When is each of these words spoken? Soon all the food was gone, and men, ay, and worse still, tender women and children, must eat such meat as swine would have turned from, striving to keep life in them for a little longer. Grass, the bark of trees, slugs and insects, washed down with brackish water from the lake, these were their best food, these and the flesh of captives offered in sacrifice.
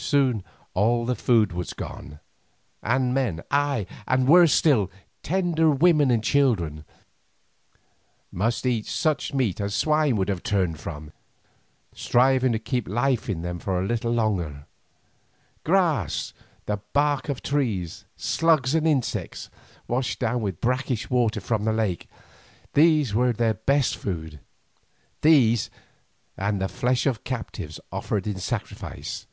Soon 0.00 0.44
all 0.74 1.04
the 1.06 1.16
food 1.16 1.52
was 1.52 1.72
gone, 1.72 2.20
and 2.84 3.12
men, 3.12 3.40
ay, 3.50 3.84
and 4.06 4.28
worse 4.28 4.54
still, 4.54 4.92
tender 5.24 5.68
women 5.70 6.08
and 6.12 6.22
children, 6.22 6.84
must 8.30 8.64
eat 8.64 8.86
such 8.86 9.34
meat 9.34 9.60
as 9.60 9.74
swine 9.74 10.14
would 10.14 10.28
have 10.28 10.44
turned 10.44 10.78
from, 10.78 11.12
striving 11.92 12.52
to 12.52 12.60
keep 12.60 12.86
life 12.86 13.28
in 13.28 13.42
them 13.42 13.58
for 13.58 13.76
a 13.82 13.86
little 13.88 14.12
longer. 14.12 14.66
Grass, 15.64 16.32
the 16.66 16.76
bark 16.92 17.28
of 17.28 17.42
trees, 17.42 18.04
slugs 18.16 18.76
and 18.76 18.86
insects, 18.86 19.50
washed 19.88 20.20
down 20.20 20.40
with 20.42 20.60
brackish 20.60 21.10
water 21.10 21.40
from 21.40 21.64
the 21.64 21.72
lake, 21.72 22.08
these 22.74 23.16
were 23.16 23.32
their 23.32 23.54
best 23.54 23.96
food, 23.96 24.38
these 25.22 25.70
and 26.36 26.60
the 26.62 26.68
flesh 26.68 27.04
of 27.04 27.24
captives 27.24 27.80
offered 27.90 28.28
in 28.28 28.38
sacrifice. 28.38 29.26